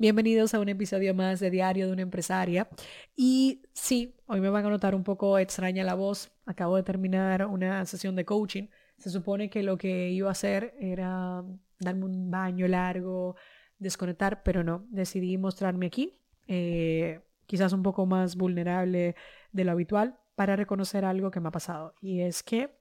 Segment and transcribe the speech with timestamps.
[0.00, 2.70] Bienvenidos a un episodio más de Diario de una empresaria.
[3.14, 6.32] Y sí, hoy me van a notar un poco extraña la voz.
[6.46, 8.68] Acabo de terminar una sesión de coaching.
[8.96, 11.44] Se supone que lo que iba a hacer era
[11.80, 13.36] darme un baño largo,
[13.78, 14.86] desconectar, pero no.
[14.88, 19.16] Decidí mostrarme aquí, eh, quizás un poco más vulnerable
[19.52, 21.94] de lo habitual, para reconocer algo que me ha pasado.
[22.00, 22.74] Y es que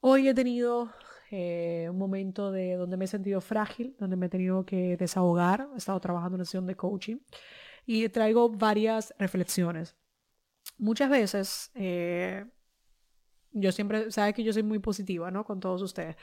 [0.00, 0.90] hoy he tenido
[1.30, 5.68] eh, un momento de donde me he sentido frágil, donde me he tenido que desahogar.
[5.74, 7.18] He estado trabajando en una sesión de coaching
[7.86, 9.96] y traigo varias reflexiones.
[10.78, 12.44] Muchas veces, eh,
[13.52, 15.44] yo siempre, sabe que yo soy muy positiva, ¿no?
[15.44, 16.16] Con todos ustedes.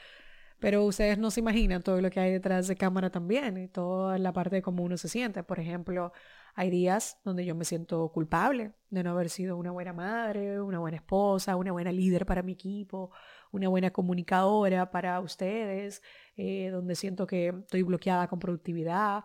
[0.58, 4.18] Pero ustedes no se imaginan todo lo que hay detrás de cámara también y toda
[4.18, 5.42] la parte de cómo uno se siente.
[5.42, 6.12] Por ejemplo,
[6.56, 10.78] hay días donde yo me siento culpable de no haber sido una buena madre, una
[10.78, 13.10] buena esposa, una buena líder para mi equipo,
[13.52, 16.02] una buena comunicadora para ustedes,
[16.34, 19.24] eh, donde siento que estoy bloqueada con productividad.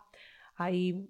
[0.55, 1.09] Hay,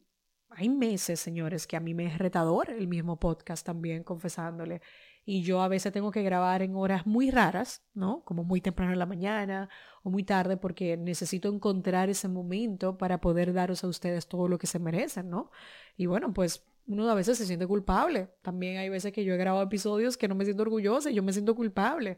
[0.52, 4.82] hay meses, señores, que a mí me es retador el mismo podcast también, confesándole.
[5.24, 8.24] Y yo a veces tengo que grabar en horas muy raras, ¿no?
[8.26, 9.70] Como muy temprano en la mañana
[10.04, 14.58] o muy tarde, porque necesito encontrar ese momento para poder daros a ustedes todo lo
[14.58, 15.52] que se merecen, ¿no?
[15.96, 18.30] Y bueno, pues uno a veces se siente culpable.
[18.42, 21.24] También hay veces que yo he grabado episodios que no me siento orgullosa y yo
[21.24, 22.18] me siento culpable.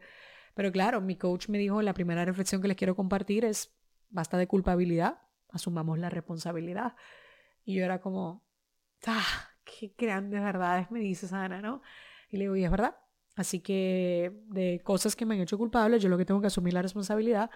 [0.54, 3.74] Pero claro, mi coach me dijo, la primera reflexión que les quiero compartir es,
[4.10, 5.18] basta de culpabilidad,
[5.50, 6.94] asumamos la responsabilidad.
[7.64, 8.44] Y yo era como,
[9.06, 11.82] ah, qué grandes verdades me dices, Ana, ¿no?
[12.34, 12.96] Y le digo, y es verdad.
[13.36, 16.74] Así que de cosas que me han hecho culpable, yo lo que tengo que asumir
[16.74, 17.48] la responsabilidad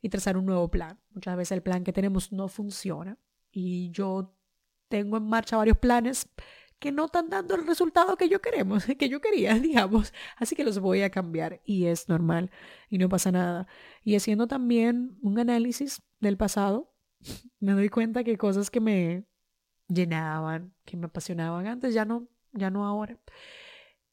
[0.00, 1.00] y trazar un nuevo plan.
[1.10, 3.18] Muchas veces el plan que tenemos no funciona
[3.50, 4.36] y yo
[4.88, 6.28] tengo en marcha varios planes
[6.78, 10.14] que no están dando el resultado que yo queremos, que yo quería, digamos.
[10.36, 12.52] Así que los voy a cambiar y es normal
[12.88, 13.66] y no pasa nada.
[14.04, 16.94] Y haciendo también un análisis del pasado,
[17.58, 19.24] me doy cuenta que cosas que me
[19.88, 23.18] llenaban, que me apasionaban antes, ya no, ya no ahora.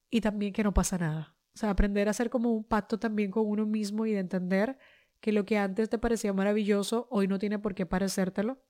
[0.10, 1.36] Y también que no pasa nada.
[1.54, 4.78] O sea, aprender a hacer como un pacto también con uno mismo y de entender
[5.20, 8.62] que lo que antes te parecía maravilloso, hoy no tiene por qué parecértelo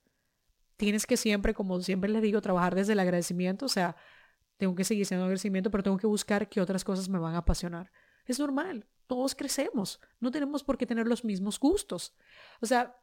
[0.78, 3.66] tienes que siempre, como siempre les digo, trabajar desde el agradecimiento.
[3.66, 3.96] O sea,
[4.56, 7.38] tengo que seguir siendo agradecimiento, pero tengo que buscar qué otras cosas me van a
[7.38, 7.92] apasionar.
[8.24, 12.14] Es normal, todos crecemos, no tenemos por qué tener los mismos gustos.
[12.60, 12.96] O sea,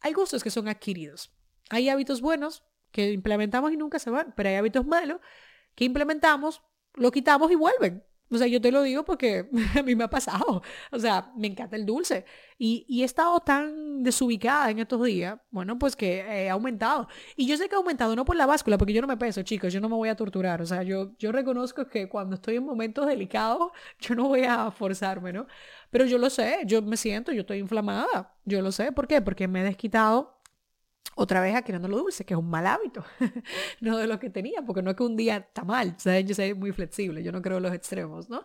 [0.00, 1.30] hay gustos que son adquiridos.
[1.70, 5.20] Hay hábitos buenos que implementamos y nunca se van, pero hay hábitos malos
[5.74, 6.62] que implementamos,
[6.94, 8.02] lo quitamos y vuelven.
[8.30, 10.62] O sea, yo te lo digo porque a mí me ha pasado.
[10.90, 12.24] O sea, me encanta el dulce.
[12.58, 17.08] Y, y he estado tan desubicada en estos días, bueno, pues que he aumentado.
[17.36, 19.42] Y yo sé que ha aumentado no por la báscula, porque yo no me peso,
[19.42, 20.62] chicos, yo no me voy a torturar.
[20.62, 24.70] O sea, yo, yo reconozco que cuando estoy en momentos delicados, yo no voy a
[24.70, 25.46] forzarme, ¿no?
[25.90, 28.34] Pero yo lo sé, yo me siento, yo estoy inflamada.
[28.44, 28.92] Yo lo sé.
[28.92, 29.20] ¿Por qué?
[29.22, 30.33] Porque me he desquitado
[31.16, 33.04] otra vez adquiriendo lo dulce, que es un mal hábito,
[33.80, 36.24] no de lo que tenía, porque no es que un día está mal, ¿sabes?
[36.26, 38.44] yo soy muy flexible, yo no creo en los extremos, ¿no?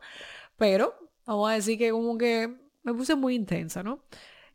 [0.58, 0.94] Pero
[1.26, 2.54] vamos a decir que como que
[2.84, 4.04] me puse muy intensa, ¿no?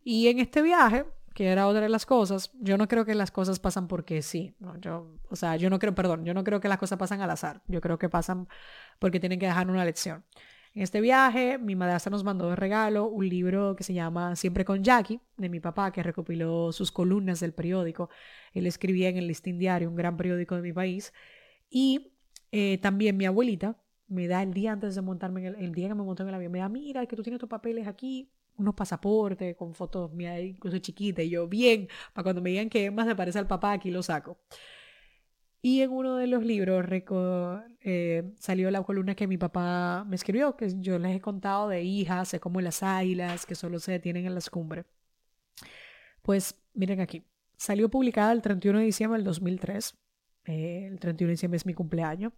[0.02, 3.30] Y en este viaje, que era otra de las cosas, yo no creo que las
[3.30, 4.78] cosas pasan porque sí, ¿no?
[4.78, 7.30] Yo, o sea, yo no creo, perdón, yo no creo que las cosas pasan al
[7.30, 8.48] azar, yo creo que pasan
[8.98, 10.24] porque tienen que dejar una lección.
[10.74, 14.64] En este viaje, mi madrastra nos mandó de regalo un libro que se llama Siempre
[14.64, 18.10] con Jackie, de mi papá, que recopiló sus columnas del periódico.
[18.52, 21.12] Él escribía en el Listín Diario, un gran periódico de mi país.
[21.70, 22.12] Y
[22.50, 23.76] eh, también mi abuelita
[24.08, 26.34] me da el día antes de montarme, en el, día que me monté en el
[26.34, 30.40] avión, me da, mira, que tú tienes tus papeles aquí, unos pasaportes con fotos mías,
[30.40, 33.72] incluso chiquita, y yo, bien, para cuando me digan que más me parece al papá,
[33.72, 34.38] aquí lo saco.
[35.64, 36.84] Y en uno de los libros
[37.80, 41.82] eh, salió la columna que mi papá me escribió, que yo les he contado de
[41.82, 44.84] hijas, sé como las águilas que solo se detienen en las cumbres.
[46.20, 47.24] Pues miren aquí,
[47.56, 49.96] salió publicada el 31 de diciembre del 2003.
[50.44, 52.34] Eh, el 31 de diciembre es mi cumpleaños.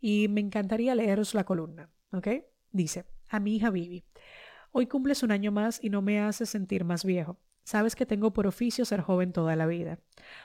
[0.00, 2.28] Y me encantaría leeros la columna, ¿ok?
[2.72, 4.04] Dice, a mi hija Vivi,
[4.72, 7.38] hoy cumples un año más y no me haces sentir más viejo.
[7.64, 9.98] Sabes que tengo por oficio ser joven toda la vida.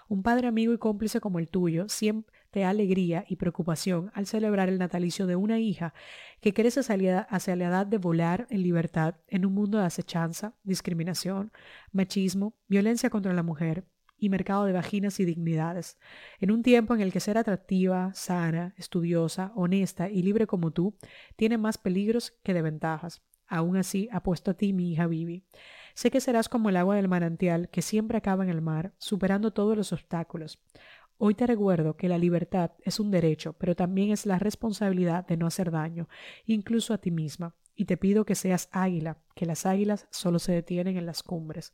[0.07, 4.69] Un padre amigo y cómplice como el tuyo siempre da alegría y preocupación al celebrar
[4.69, 5.94] el natalicio de una hija
[6.42, 11.51] que crece hacia la edad de volar en libertad en un mundo de acechanza, discriminación,
[11.92, 13.86] machismo, violencia contra la mujer
[14.18, 15.98] y mercado de vaginas y dignidades,
[16.39, 20.95] en un tiempo en el que ser atractiva, sana, estudiosa, honesta y libre como tú
[21.36, 23.22] tiene más peligros que de ventajas.
[23.48, 25.44] Aún así, apuesto a ti, mi hija Vivi.
[26.00, 29.51] Sé que serás como el agua del manantial que siempre acaba en el mar, superando
[29.51, 30.57] todos los obstáculos.
[31.18, 35.36] Hoy te recuerdo que la libertad es un derecho, pero también es la responsabilidad de
[35.36, 36.07] no hacer daño,
[36.46, 37.54] incluso a ti misma.
[37.75, 41.74] Y te pido que seas águila, que las águilas solo se detienen en las cumbres.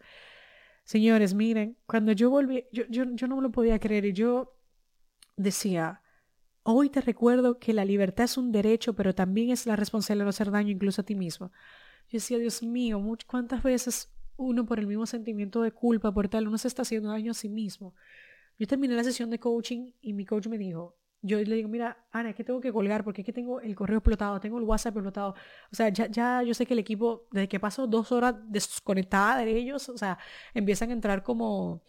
[0.86, 4.58] Señores, miren, cuando yo volví, yo, yo, yo no me lo podía creer y yo
[5.38, 6.02] decía,
[6.64, 10.26] hoy te recuerdo que la libertad es un derecho, pero también es la responsabilidad de
[10.26, 11.52] no hacer daño incluso a ti mismo.
[12.10, 16.48] Yo decía, Dios mío, ¿cuántas veces uno por el mismo sentimiento de culpa, por tal,
[16.48, 17.94] uno se está haciendo daño a sí mismo?
[18.58, 22.06] Yo terminé la sesión de coaching y mi coach me dijo, yo le digo, mira,
[22.12, 24.64] Ana, es que tengo que colgar porque es que tengo el correo explotado, tengo el
[24.64, 25.34] WhatsApp explotado.
[25.72, 29.44] O sea, ya, ya yo sé que el equipo, desde que paso dos horas desconectada
[29.44, 30.20] de ellos, o sea,
[30.54, 31.82] empiezan a entrar como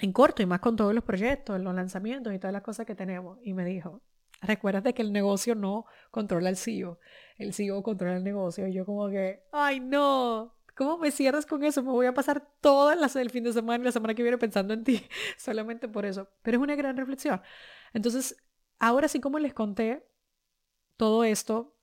[0.00, 2.94] en corto y más con todos los proyectos, los lanzamientos y todas las cosas que
[2.94, 3.38] tenemos.
[3.42, 4.00] Y me dijo,
[4.40, 6.98] recuérdate que el negocio no controla el CEO,
[7.36, 8.66] el CEO controla el negocio.
[8.66, 11.82] Y yo como que, ay no, ¿Cómo me cierras con eso?
[11.82, 12.52] Me voy a pasar
[12.96, 15.02] las el fin de semana y la semana que viene pensando en ti,
[15.36, 16.28] solamente por eso.
[16.42, 17.42] Pero es una gran reflexión.
[17.92, 18.36] Entonces,
[18.78, 20.08] ahora sí como les conté
[20.96, 21.76] todo esto,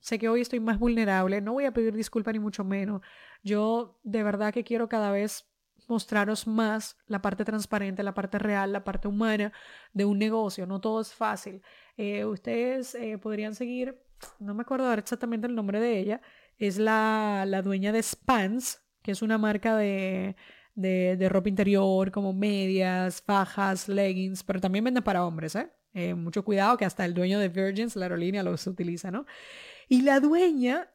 [0.00, 3.00] sé que hoy estoy más vulnerable, no voy a pedir disculpa ni mucho menos.
[3.42, 5.50] Yo de verdad que quiero cada vez
[5.88, 9.50] mostraros más la parte transparente, la parte real, la parte humana
[9.94, 10.66] de un negocio.
[10.66, 11.62] No todo es fácil.
[11.96, 13.98] Eh, ustedes eh, podrían seguir,
[14.38, 16.20] no me acuerdo ahora exactamente el nombre de ella,
[16.66, 20.36] es la, la dueña de Spans, que es una marca de,
[20.74, 25.70] de, de, ropa interior, como medias, fajas, leggings, pero también vende para hombres, ¿eh?
[25.94, 26.14] ¿eh?
[26.14, 29.26] mucho cuidado que hasta el dueño de Virgins, la aerolínea, los utiliza, ¿no?
[29.88, 30.90] Y la dueña,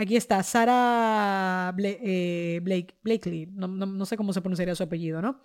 [0.00, 5.20] aquí está, Sara eh, Blake, Blakely, no, no, no, sé cómo se pronunciaría su apellido,
[5.20, 5.40] ¿no?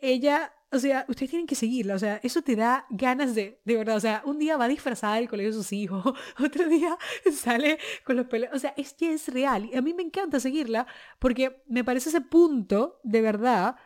[0.00, 3.76] Ella o sea, ustedes tienen que seguirla, o sea, eso te da ganas de, de
[3.76, 6.04] verdad, o sea, un día va disfrazada del colegio de sus hijos,
[6.38, 6.96] otro día
[7.32, 9.68] sale con los pelos, o sea, es que es real.
[9.72, 10.86] Y a mí me encanta seguirla
[11.18, 13.76] porque me parece ese punto de verdad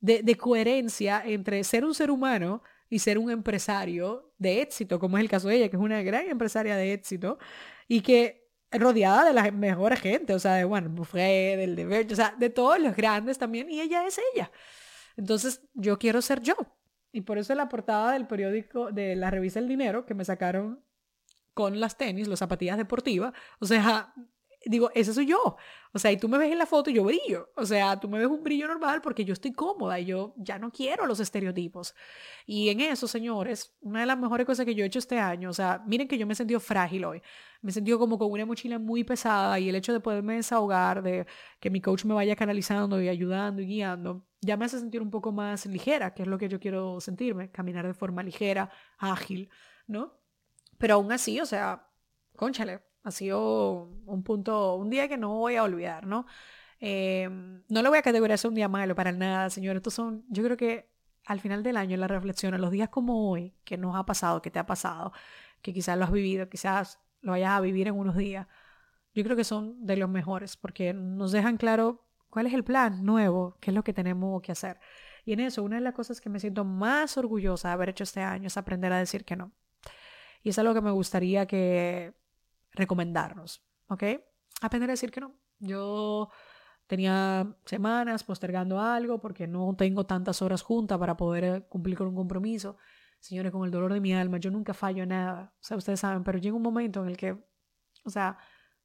[0.00, 5.18] de, de coherencia entre ser un ser humano y ser un empresario de éxito, como
[5.18, 7.38] es el caso de ella, que es una gran empresaria de éxito
[7.88, 12.16] y que rodeada de las mejores gente, o sea, de, bueno, Buffet, del de o
[12.16, 14.50] sea, de todos los grandes también, y ella es ella.
[15.16, 16.54] Entonces, yo quiero ser yo.
[17.12, 20.84] Y por eso la portada del periódico de la revista El Dinero, que me sacaron
[21.54, 24.14] con las tenis, las zapatillas deportivas, o sea,
[24.64, 25.56] digo, ese soy yo.
[25.92, 27.50] O sea, y tú me ves en la foto y yo brillo.
[27.56, 30.58] O sea, tú me ves un brillo normal porque yo estoy cómoda y yo ya
[30.58, 31.94] no quiero los estereotipos.
[32.46, 35.50] Y en eso, señores, una de las mejores cosas que yo he hecho este año,
[35.50, 37.22] o sea, miren que yo me he sentido frágil hoy.
[37.62, 41.02] Me he sentido como con una mochila muy pesada y el hecho de poderme desahogar,
[41.02, 41.26] de
[41.58, 45.10] que mi coach me vaya canalizando y ayudando y guiando, ya me hace sentir un
[45.10, 49.50] poco más ligera, que es lo que yo quiero sentirme, caminar de forma ligera, ágil,
[49.86, 50.20] ¿no?
[50.78, 51.88] Pero aún así, o sea,
[52.36, 56.26] conchale, ha sido un punto, un día que no voy a olvidar, ¿no?
[56.80, 59.76] Em, no le voy a categorizar un día malo para nada, señor.
[59.76, 60.90] Estos son, yo creo que
[61.26, 64.42] al final del año, la reflexión, en los días como hoy, que nos ha pasado,
[64.42, 65.12] que te ha pasado,
[65.62, 68.46] que quizás lo has vivido, quizás lo vayas a vivir en unos días,
[69.14, 73.04] yo creo que son de los mejores, porque nos dejan claro cuál es el plan
[73.04, 74.78] nuevo, qué es lo que tenemos que hacer.
[75.24, 78.04] Y en eso, una de las cosas que me siento más orgullosa de haber hecho
[78.04, 79.52] este año es aprender a decir que no.
[80.42, 82.14] Y es algo que me gustaría que
[82.72, 84.04] recomendarnos, ¿ok?
[84.60, 85.34] Aprender a decir que no.
[85.58, 86.30] Yo
[86.86, 92.08] tenía semanas postergando algo porque no tengo tantas horas juntas para poder eh, cumplir con
[92.08, 92.76] un compromiso.
[93.20, 95.52] Señores, con el dolor de mi alma, yo nunca fallo en nada.
[95.54, 97.32] O sea, ustedes saben, pero llega un momento en el que,
[98.04, 98.38] o sea,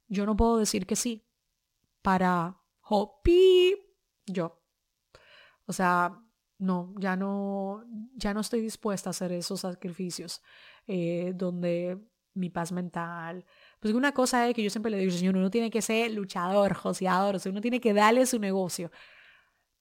[0.08, 1.26] yo no puedo decir que sí
[2.02, 3.74] para hopi
[4.26, 4.60] yo.
[5.66, 6.20] O sea,
[6.58, 10.42] no, ya no, ya no estoy dispuesta a hacer esos sacrificios
[10.86, 11.98] eh, donde
[12.34, 13.44] mi paz mental,
[13.84, 16.72] pues una cosa es que yo siempre le digo, señor, uno tiene que ser luchador,
[16.72, 18.90] joseador, o sea, uno tiene que darle su negocio.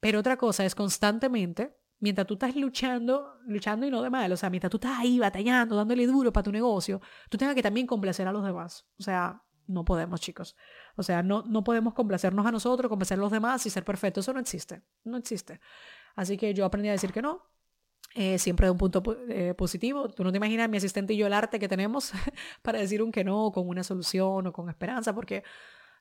[0.01, 4.35] Pero otra cosa es constantemente, mientras tú estás luchando, luchando y no de mal, o
[4.35, 7.87] sea, mientras tú estás ahí batallando, dándole duro para tu negocio, tú tengas que también
[7.87, 8.85] complacer a los demás.
[8.99, 10.57] O sea, no podemos, chicos.
[10.97, 14.25] O sea, no, no podemos complacernos a nosotros, complacer a los demás y ser perfectos.
[14.25, 14.83] Eso no existe.
[15.05, 15.61] No existe.
[16.13, 17.41] Así que yo aprendí a decir que no.
[18.15, 20.07] Eh, siempre de un punto eh, positivo.
[20.07, 22.11] Tú no te imaginas mi asistente y yo el arte que tenemos
[22.61, 25.43] para decir un que no, con una solución o con esperanza, porque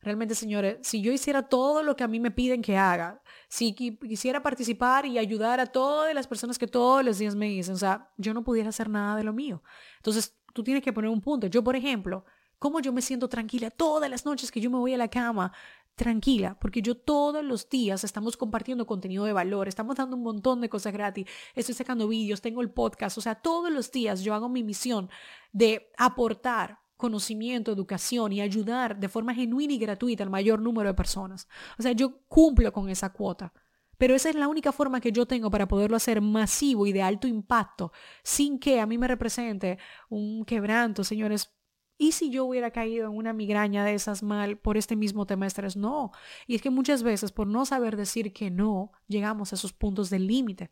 [0.02, 3.73] realmente, señores, si yo hiciera todo lo que a mí me piden que haga, si
[3.73, 7.78] quisiera participar y ayudar a todas las personas que todos los días me dicen, o
[7.78, 9.62] sea, yo no pudiera hacer nada de lo mío.
[9.97, 11.47] Entonces, tú tienes que poner un punto.
[11.47, 12.26] Yo, por ejemplo,
[12.59, 15.52] ¿cómo yo me siento tranquila todas las noches que yo me voy a la cama
[15.95, 20.61] tranquila, porque yo todos los días estamos compartiendo contenido de valor, estamos dando un montón
[20.61, 24.35] de cosas gratis, estoy sacando vídeos, tengo el podcast, o sea, todos los días yo
[24.35, 25.11] hago mi misión
[25.53, 30.95] de aportar conocimiento, educación y ayudar de forma genuina y gratuita al mayor número de
[30.95, 31.49] personas.
[31.77, 33.53] O sea, yo cumplo con esa cuota.
[33.99, 37.03] Pero esa es la única forma que yo tengo para poderlo hacer masivo y de
[37.03, 41.53] alto impacto, sin que a mí me represente un quebranto, señores.
[41.99, 45.45] ¿Y si yo hubiera caído en una migraña de esas mal por este mismo tema
[45.45, 45.77] de estrés?
[45.77, 46.11] No.
[46.47, 50.11] Y es que muchas veces por no saber decir que no, llegamos a esos puntos
[50.11, 50.71] del límite.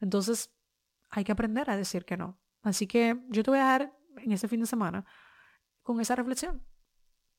[0.00, 0.50] Entonces,
[1.10, 2.38] hay que aprender a decir que no.
[2.62, 5.04] Así que yo te voy a dar en este fin de semana
[5.82, 6.62] con esa reflexión.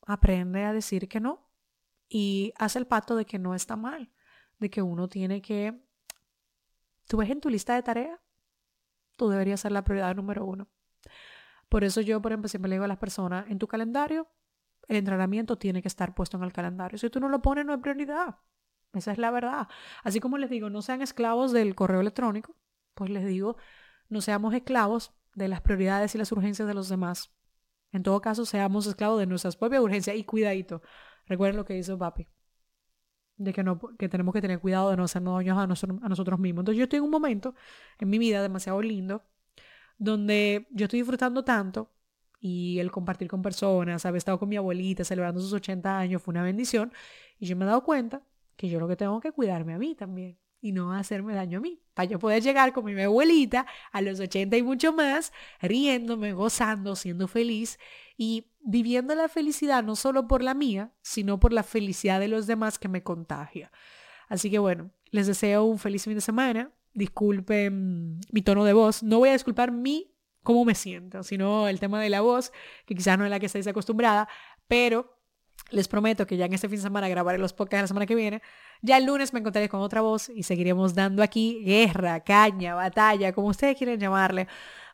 [0.06, 1.50] Aprende a decir que no
[2.10, 4.12] y haz el pacto de que no está mal
[4.63, 5.77] de que uno tiene que,
[7.08, 8.20] tú ves en tu lista de tareas,
[9.18, 10.70] tú deberías ser la prioridad número uno.
[11.74, 14.27] Por eso yo, por ejemplo, siempre le digo a las personas, en tu calendario,
[14.88, 17.00] el entrenamiento tiene que estar puesto en el calendario.
[17.00, 18.38] Si tú no lo pones, no es prioridad.
[18.94, 19.68] Esa es la verdad.
[20.03, 22.56] Así como les digo, no sean esclavos del correo electrónico,
[22.94, 23.58] pues les digo,
[24.08, 27.34] no seamos esclavos de las prioridades y las urgencias de los demás.
[27.92, 30.84] En todo caso, seamos esclavos de nuestras propias urgencias y cuidadito.
[31.25, 32.27] Recuerden lo que hizo Papi
[33.38, 36.39] de que, no, que tenemos que tener cuidado de no hacernos daños a, a nosotros
[36.39, 36.62] mismos.
[36.62, 37.56] Entonces yo estoy en un momento
[37.98, 39.24] en mi vida demasiado lindo
[40.03, 41.89] donde yo estoy disfrutando tanto
[42.39, 46.33] y el compartir con personas, haber estado con mi abuelita celebrando sus 80 años fue
[46.33, 46.91] una bendición
[47.39, 48.22] y yo me he dado cuenta
[48.57, 51.62] que yo lo que tengo que cuidarme a mí también y no hacerme daño a
[51.62, 51.81] mí.
[51.93, 55.31] Para yo poder llegar con mi abuelita a los 80 y mucho más,
[55.62, 57.79] riéndome, gozando, siendo feliz
[58.17, 62.45] y viviendo la felicidad no solo por la mía, sino por la felicidad de los
[62.45, 63.72] demás que me contagia.
[64.27, 66.72] Así que bueno, les deseo un feliz fin de semana.
[66.93, 69.03] Disculpen mi tono de voz.
[69.03, 72.51] No voy a disculpar mi cómo me siento, sino el tema de la voz,
[72.85, 74.27] que quizás no es la que estáis acostumbrada,
[74.67, 75.17] pero
[75.71, 78.05] les prometo que ya en este fin de semana grabaré los podcasts de la semana
[78.05, 78.41] que viene.
[78.81, 83.33] Ya el lunes me encontraré con otra voz y seguiremos dando aquí guerra, caña, batalla,
[83.33, 84.47] como ustedes quieren llamarle,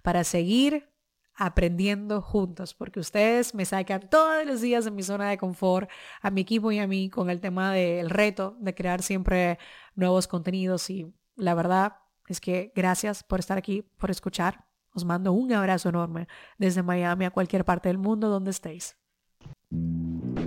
[0.04, 0.90] para seguir
[1.36, 5.90] aprendiendo juntos, porque ustedes me sacan todos los días de mi zona de confort,
[6.22, 9.58] a mi equipo y a mí, con el tema del reto de crear siempre
[9.96, 10.90] nuevos contenidos.
[10.90, 11.94] Y la verdad
[12.28, 14.66] es que gracias por estar aquí, por escuchar.
[14.94, 16.28] Os mando un abrazo enorme
[16.58, 18.98] desde Miami a cualquier parte del mundo donde estéis.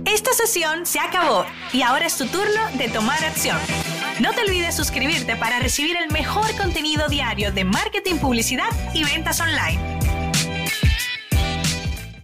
[0.05, 3.57] Esta sesión se acabó y ahora es tu turno de tomar acción.
[4.19, 9.39] No te olvides suscribirte para recibir el mejor contenido diario de marketing, publicidad y ventas
[9.39, 10.02] online.